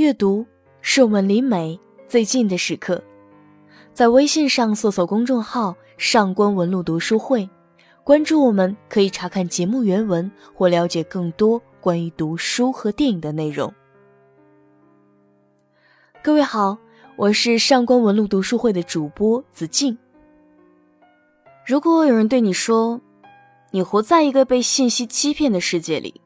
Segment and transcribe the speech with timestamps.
[0.00, 0.46] 阅读
[0.80, 3.04] 是我们离美最近的时刻。
[3.92, 7.46] 在微信上搜索公众号“上官文露读书会”，
[8.02, 13.70] 关注我们，可以查看节目原文或了解更多关于读书和电影的内容。
[16.22, 16.78] 各位好，
[17.16, 19.98] 我是上官文露读书会的主播子静。
[21.66, 22.98] 如果有人对你说，
[23.70, 26.22] 你活在一个被信息欺骗的世界里，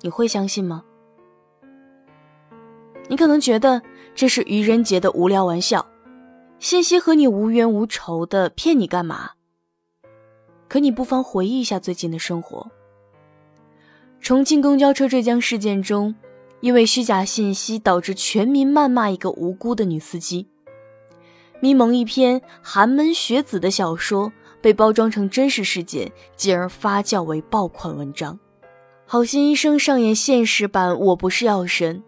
[0.00, 0.82] 你会相信吗？
[3.08, 3.80] 你可能觉得
[4.14, 5.86] 这是愚人节的无聊玩笑，
[6.58, 9.30] 信息和你无冤无仇的骗你干嘛？
[10.68, 12.70] 可你不妨回忆一下最近的生活。
[14.20, 16.14] 重庆公交车坠江事件中，
[16.60, 20.48] 因为虚假信息导致全民谩骂一个无辜的女司机，
[21.60, 24.32] 咪蒙一篇寒门学子的小说。
[24.62, 28.40] 被包装成真实事件，进而发酵为爆款文章。
[29.04, 32.02] 好心医生上演现实版“我不是药神”，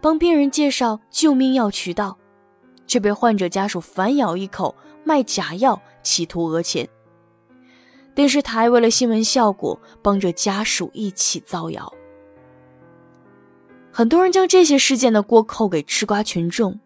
[0.00, 2.16] 帮病人介绍救命药渠道，
[2.86, 6.88] 却被患者家属反咬一口卖假药，企图讹钱。
[8.14, 11.92] 电视台为了新闻效果，帮着家属一起造谣。
[13.92, 16.78] 很多人将这些事件的锅扣给吃瓜群众，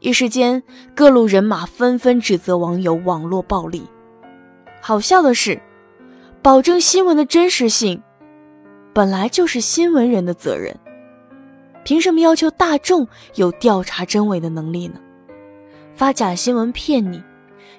[0.00, 0.62] 一时间
[0.94, 3.86] 各路人马纷纷指责网友网络暴力。
[4.80, 5.60] 好笑的是，
[6.42, 8.02] 保证新闻的真实性，
[8.92, 10.76] 本来就是新闻人的责任。
[11.84, 15.00] 凭什么要求大众有调查真伪的能力呢？
[15.94, 17.22] 发假新闻骗你，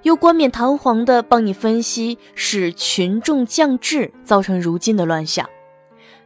[0.04, 5.50] 又冠冕堂皇的帮你分析，使群众降智，造成如今的乱象。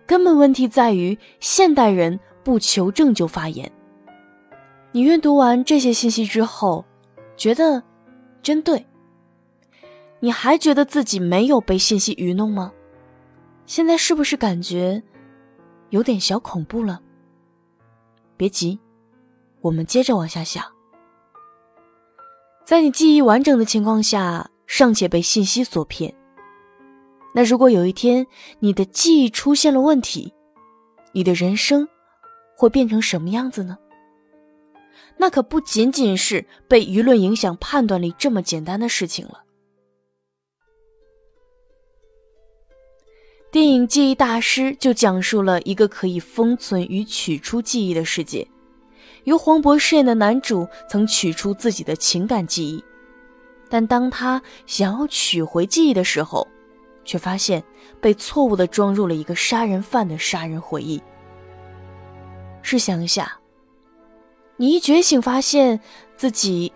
[0.05, 3.72] 根本问题在于现代人不求证就发言。
[4.92, 6.83] 你阅读完这些信息之后，
[7.36, 7.83] 觉得
[8.42, 8.86] 真对。
[10.20, 12.72] 你还觉得自己没有被信息愚弄吗？
[13.66, 15.03] 现在是不是感觉
[15.89, 17.02] 有点小恐怖了？
[18.38, 18.80] 别急，
[19.61, 20.63] 我们接着往下想。
[22.64, 26.14] 在你记忆完整的情况下，尚且被信息所骗，
[27.33, 28.27] 那如果有一天
[28.59, 30.33] 你的记忆出现了问题，
[31.14, 31.87] 你的人生
[32.55, 33.77] 会变成什么样子呢？
[35.15, 39.43] 那可不仅仅是被舆论影响判断力这么简单的事情了。
[43.57, 48.47] 电影《记忆大师》就讲述了一个可以封存与取出记忆的世界。
[49.23, 52.83] 由黄渤饰演的男主曾取出自己的情感记忆，
[53.67, 56.47] 但当他想要取回记忆的时候，
[57.03, 57.63] 却发现
[57.99, 61.01] 被错误的装入了一个杀人犯的杀人回忆。
[62.61, 63.39] 试想一下，
[64.55, 65.79] 你一觉醒，发现
[66.15, 66.71] 自己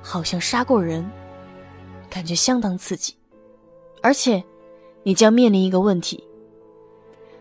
[0.00, 1.04] 好像杀过人，
[2.08, 3.14] 感觉相当刺激，
[4.00, 4.42] 而且。
[5.04, 6.24] 你将面临一个问题：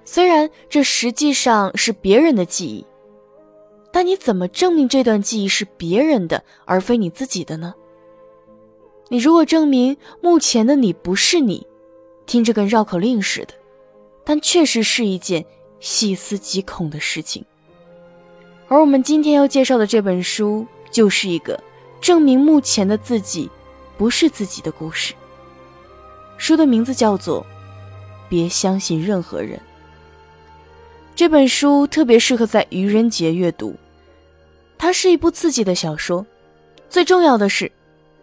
[0.06, 2.86] 虽然这实际上是别人的记忆，
[3.92, 7.74] 但你怎么证明这段记忆是别人的而非你自己的呢？
[9.08, 11.66] 你如果证明目前的你不是你，
[12.26, 13.54] 听着跟绕口令似的，
[14.26, 15.46] 但确实是一件
[15.80, 17.46] 细思极恐的事情。
[18.68, 21.58] 而我们今天要介绍的这本书，就是一个
[22.02, 23.50] 证明目前的自己
[23.98, 25.14] 不是自己的故事。
[26.38, 27.46] 书的名字叫做。
[28.30, 29.60] 别相信任何人。
[31.16, 33.76] 这本书特别适合在愚人节阅读，
[34.78, 36.26] 它是一部刺激的小说。
[36.90, 37.72] 最重要的是，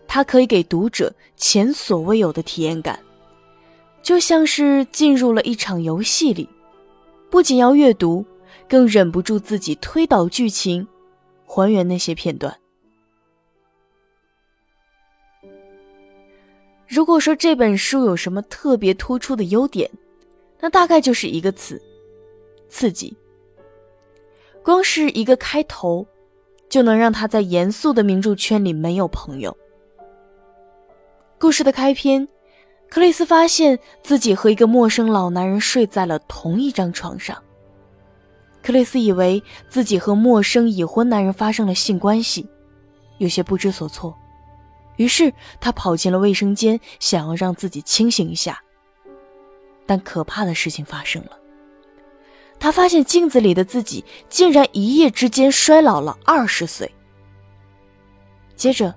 [0.09, 2.99] 它可以给读者前所未有的体验感，
[4.03, 6.49] 就像是进入了一场游戏里。
[7.31, 8.25] 不仅要阅读，
[8.69, 10.87] 更忍不住自己推导剧情，
[11.47, 12.56] 还原那些片段。
[16.91, 19.89] 如果说这本书有什么特别突出的优点，
[20.59, 21.81] 那大概就是一个词：
[22.69, 23.17] 刺激。
[24.65, 26.05] 光是一个开头，
[26.69, 29.56] 就能让他在严肃的名著圈里没有朋友。
[31.39, 32.27] 故事的开篇，
[32.89, 37.41] 克里斯发现自己和一个陌生老男人睡在了同一张床上。
[38.65, 42.48] 克里斯以为自己和陌生已婚男人发生了性关系，
[43.19, 44.13] 有些不知所措。
[45.01, 45.33] 于是
[45.63, 48.63] 他跑进了卫生间，想要让自己清醒一下。
[49.87, 51.31] 但可怕的事情发生了，
[52.59, 56.95] 他发现镜子里的自己竟然一夜之间衰老了二十岁。
[58.55, 58.95] 接着，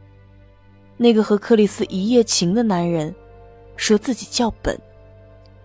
[0.97, 3.15] 那个和克里斯一夜情的男人，
[3.77, 4.77] 说自己叫本，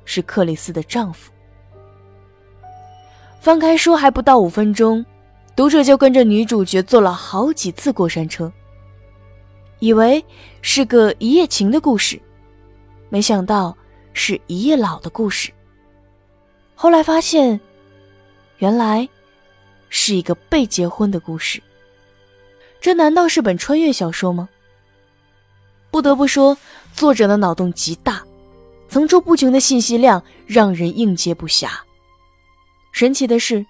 [0.04, 1.32] 是克里斯的丈夫。
[3.40, 5.04] 翻开书还不到五分钟，
[5.56, 8.52] 读者就跟着女主角坐了好几次过山车。
[9.80, 10.24] 以为
[10.60, 12.20] 是个一夜情的故事，
[13.08, 13.76] 没想到
[14.12, 15.52] 是一夜老的故事。
[16.74, 17.60] 后来发现，
[18.58, 19.08] 原来
[19.88, 21.62] 是一个被结婚的故事。
[22.80, 24.48] 这难道是本穿越小说吗？
[25.90, 26.56] 不得不说，
[26.92, 28.22] 作者的脑洞极大，
[28.88, 31.68] 层出不穷的信息量让人应接不暇。
[32.92, 33.64] 神奇的是，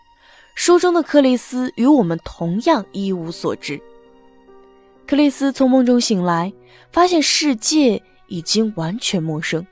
[0.55, 3.81] 书中的克里斯与我们同样一无所知。
[5.09, 6.53] 克里斯从梦中醒来，
[6.93, 9.67] 发现世界已经完全陌生，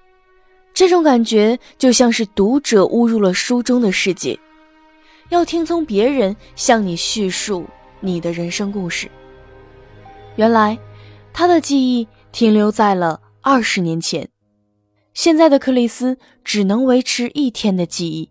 [0.72, 4.38] 这种感觉就像是读者误入了书中的世界，
[5.28, 7.66] 要听从别人向你叙述
[8.00, 9.10] 你的人生故事。
[10.36, 10.78] 原来，
[11.34, 14.26] 他的记忆停留在了二十年前。
[15.12, 18.30] 现在的克里斯只能维持一天的记忆，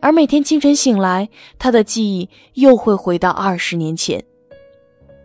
[0.00, 4.24] 而每天清晨醒来，他的记忆又会回到二十年前。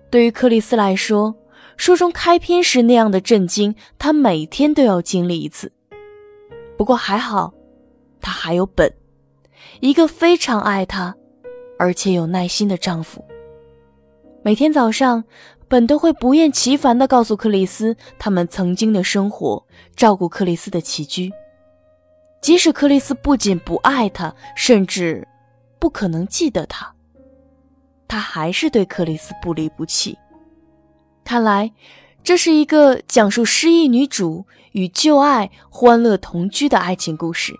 [0.09, 1.35] 对于克里斯来说，
[1.77, 5.71] 书中开篇时那样的震惊，他每天都要经历一次。
[6.77, 7.53] 不过还好，
[8.19, 8.91] 他还有本，
[9.79, 11.15] 一个非常爱他，
[11.77, 13.23] 而且有耐心的丈夫。
[14.43, 15.23] 每天早上。
[15.69, 19.63] 本都会不厌其烦地告诉克里斯他们曾经的生活，
[19.95, 21.31] 照顾克里斯的起居。
[22.41, 25.27] 即使克里斯不仅不爱他，甚至
[25.77, 26.91] 不可能记得他，
[28.09, 30.17] 他还是对克里斯不离不弃。
[31.23, 31.71] 看来，
[32.21, 37.53] 这是一个讲述失忆女主与旧爱欢乐同居的爱情故事。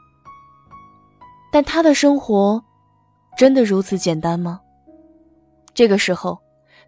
[1.54, 2.62] 但他的生活
[3.38, 4.60] 真的如此简单吗？
[5.74, 6.40] 这个时候。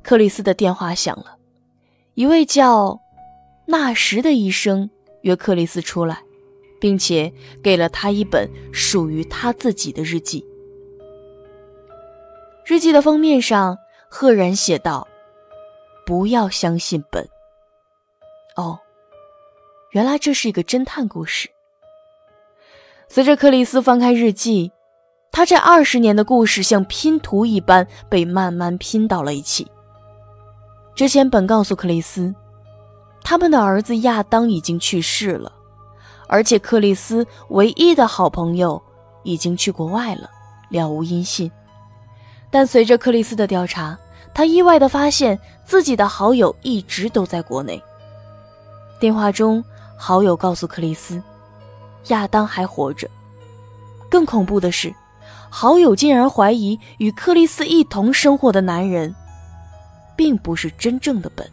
[0.04, 1.38] 克里斯的电话响了，
[2.16, 3.00] 一位叫
[3.68, 4.90] 纳什的医生
[5.22, 6.24] 约克里斯出来，
[6.80, 7.32] 并且
[7.62, 10.44] 给了他一本属于他自己的日记。
[12.72, 13.78] 日记的封面上
[14.08, 15.06] 赫然写道
[16.08, 17.28] ：“不要相信本。”
[18.56, 18.80] 哦，
[19.90, 21.50] 原来这是一个侦探故事。
[23.10, 24.72] 随着克里斯翻开日记，
[25.34, 29.70] 他这二十年的故事像拼图一般被慢慢拼到了一起。
[30.96, 32.34] 之前本告诉克里斯，
[33.22, 35.52] 他们的儿子亚当已经去世了，
[36.30, 38.82] 而且克里斯唯一的好朋友
[39.24, 40.30] 已经去国外了，
[40.70, 41.52] 了无音信。
[42.52, 43.98] 但随着克里斯的调查，
[44.34, 47.82] 他意外的发现自己的好友一直都在国内。
[49.00, 49.64] 电话中，
[49.98, 51.20] 好友告诉克里斯，
[52.10, 53.10] 亚当还活着。
[54.10, 54.94] 更恐怖的是，
[55.50, 59.16] 好友竟然怀疑与克里斯一同生活的男人。
[60.22, 61.50] 并不是真正的本。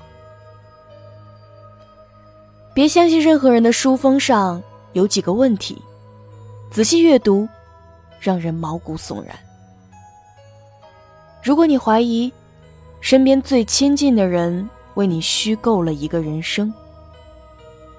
[2.75, 4.63] 别相信任何人的书封上
[4.93, 5.81] 有几个问题，
[6.71, 7.49] 仔细阅读，
[8.21, 9.35] 让人毛骨悚然。
[11.43, 12.33] 如果你怀疑
[13.01, 16.73] 身边最亲近的人为你虚构了一个人生，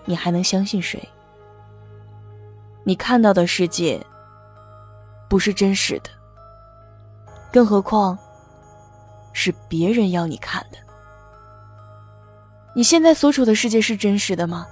[0.06, 1.02] 你还能相信谁？
[2.84, 4.04] 你看到的世界
[5.30, 6.10] 不是真实的，
[7.52, 8.18] 更何况。
[9.32, 10.78] 是别人要你看的。
[12.76, 14.68] 你现在所处的世界是真实的吗？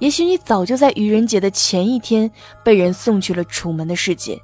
[0.00, 2.28] 也许你早就在愚人节的前一天
[2.64, 4.40] 被人送去了楚门的世界。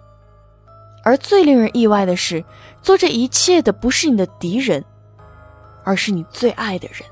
[1.07, 2.45] 而最令人意外的是，
[2.83, 4.85] 做这一切的不是你的敌人，
[5.85, 7.09] 而是你最爱的人。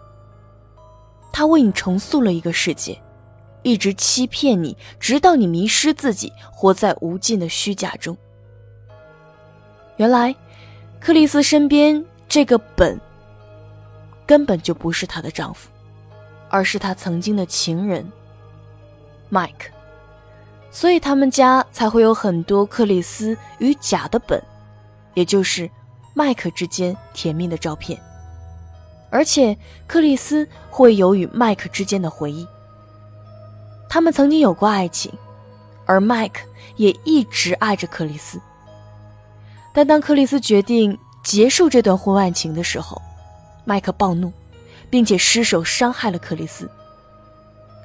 [1.33, 3.01] 他为你重塑了一个世界，
[3.63, 8.17] 一直欺骗你，直到你迷失自己，活在无尽的虚假中。
[9.97, 10.35] 原来。
[11.01, 12.99] 克里斯身边这个本
[14.25, 15.69] 根本就不是她的丈夫，
[16.49, 18.11] 而是她曾经的情人
[19.29, 19.69] 麦克，
[20.75, 24.43] 所以他们家才会有很多克里斯与假的本，
[25.15, 25.71] 也就是
[26.15, 27.97] 麦克之间甜蜜的照片。
[29.09, 32.45] 而且克里斯会有与麦克之间的回忆，
[33.89, 35.13] 他们曾经有过爱情，
[35.87, 36.41] 而麦克
[36.75, 38.41] 也一直爱着克里斯。
[39.73, 43.01] 但当克里斯决定结束这段婚外情的时候，
[43.65, 44.33] 麦克暴怒，
[44.91, 46.69] 并且失手伤害了克里斯。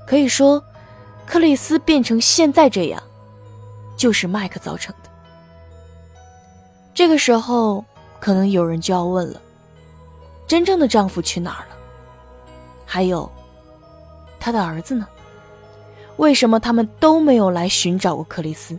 [0.08, 0.64] 可以说，
[1.30, 3.00] 克里斯变成现在这样，
[3.96, 5.10] 就是麦克造成的。
[6.92, 7.86] 这个时候，
[8.20, 9.40] 可能有人就要问了：
[10.48, 11.78] 真正的丈夫去哪儿了？
[12.84, 13.32] 还有，
[14.40, 15.08] 他的儿子呢？
[16.18, 18.76] 为什么他们都没有来寻找过克里斯？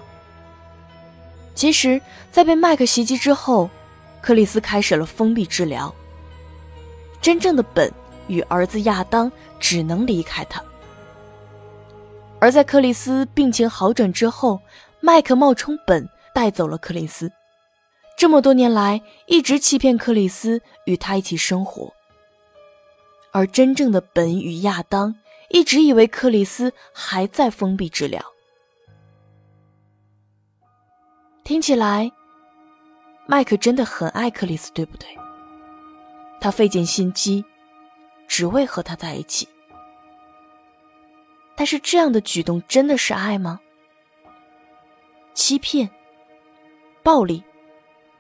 [1.55, 2.01] 其实，
[2.33, 3.71] 在被麦克袭击之后，
[4.21, 5.95] 克里斯开始了封闭治疗。
[7.23, 7.89] 真正的本
[8.27, 9.31] 与儿子亚当
[9.61, 10.61] 只能离开他。
[12.41, 14.61] 而在克里斯病情好转之后，
[15.01, 17.31] 麦克冒充本带走了克里斯。
[18.17, 21.93] 这么多年来，一直欺骗克里斯与他一起生活。
[23.33, 25.15] 而真正的本与亚当
[25.51, 28.21] 一直以为克里斯还在封闭治疗。
[31.45, 32.11] 听起来，
[33.27, 35.07] 麦克真的很爱克里斯，对不对？
[36.41, 37.45] 他费尽心机，
[38.27, 39.47] 只为和他在一起。
[41.61, 43.61] 但是这样的举动真的是爱吗？
[45.35, 45.91] 欺骗、
[47.03, 47.45] 暴力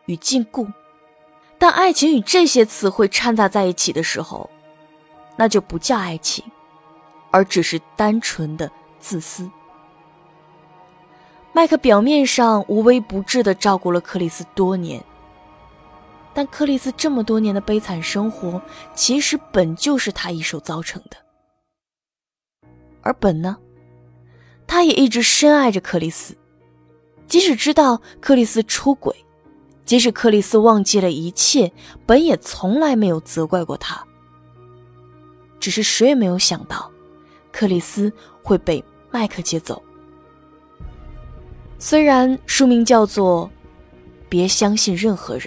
[0.04, 0.70] 与禁锢，
[1.56, 4.50] 当爱情与这些词汇掺杂在一起的时候，
[5.36, 6.44] 那就不叫爱情，
[7.30, 9.50] 而只是单纯的自私。
[11.54, 15.02] 麦克表面上无微不至的照顾了克里斯多年，
[16.34, 18.60] 但克里斯这么多年的悲惨生活，
[18.94, 21.16] 其实本就是他一手造成的。
[23.02, 23.56] 而本呢，
[24.66, 26.36] 他也一直深爱着克里斯，
[27.26, 29.14] 即使知道克里斯出轨，
[29.84, 31.72] 即使克里斯忘记了一切，
[32.06, 34.04] 本也从来没有责怪过他。
[35.58, 36.90] 只是谁也没有想到，
[37.52, 39.82] 克里斯会被麦克接走。
[41.78, 43.46] 虽然书名叫做
[44.28, 45.46] 《别相信任何人》，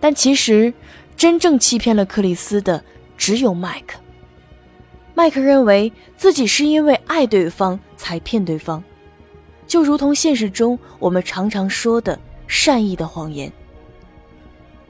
[0.00, 0.72] 但其实
[1.16, 2.84] 真正欺骗了克里斯的
[3.16, 3.98] 只有麦克。
[5.16, 8.84] 麦克认为自己是因为爱对方才骗对方，
[9.66, 13.50] 就如同现实中我们常常说的善意的谎言。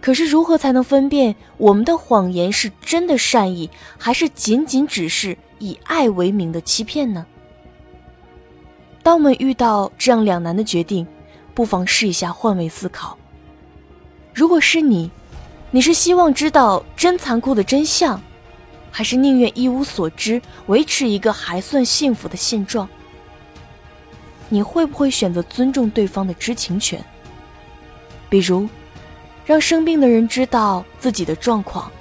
[0.00, 7.25] 可是，如何才能分辨我们的谎言是真的善意，还是仅仅只是以爱为名的欺骗呢？
[9.04, 11.06] 当我们遇到这样两难的决定，
[11.54, 13.16] 不妨试一下换位思考。
[14.35, 15.09] 如果是你，
[15.71, 18.21] 你是希望知道真残酷的真相？
[18.97, 22.88] 还是宁愿一无所知，维持一个还算幸福的现状。
[24.49, 27.05] 你会不会选择尊重对方的知情权？
[28.31, 28.67] 比如，
[29.45, 31.93] 让生病的人知道自己的状况，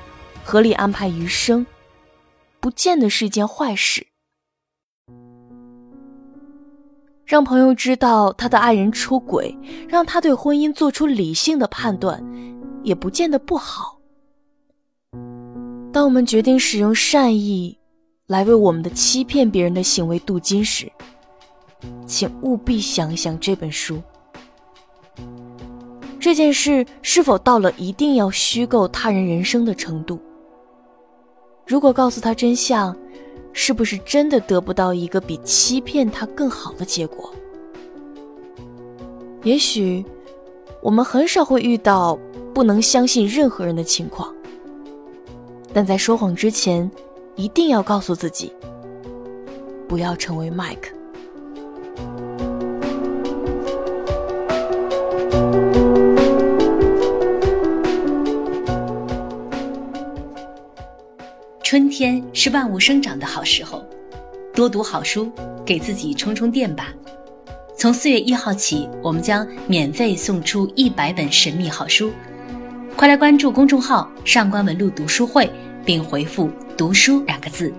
[0.41, 1.65] 合理安排余生，
[2.61, 4.07] 不见得是一件坏事。
[7.25, 9.53] 让朋友知道他的爱人出轨，
[9.89, 12.23] 让他对婚姻做出理性的判断，
[12.83, 13.99] 也不见得不好。
[15.95, 17.77] 当我们决定使用善意
[18.27, 20.91] 来为我们的欺骗别人的行为镀金时，
[22.05, 24.03] 请务必想想这本书。
[26.19, 30.19] 这件事是否到了一定要虚构他人人生的程度？
[31.65, 32.93] 如果告诉他真相，
[33.53, 37.33] 是不是真的得不到一个比欺骗他更好的结果？
[39.43, 40.03] 也许
[40.81, 42.19] 我们很少会遇到
[42.53, 44.34] 不能相信任何人的情况。
[45.75, 46.89] 但在说谎之前，
[47.35, 48.49] 一定要告诉自己，
[49.89, 50.95] 不要成为麦克。
[61.61, 63.83] 春天是万物生长的好时候，
[64.53, 65.29] 多读好书，
[65.65, 66.93] 给自己充充电吧。
[67.77, 72.13] 从四月一号起，我们将免费送出一百本神秘好书，
[72.95, 75.51] 快来关注公众号“上官文露读书会”。
[75.85, 77.71] 并回复“读书”两个字，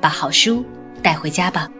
[0.00, 0.64] 把好书
[1.02, 1.70] 带回家吧。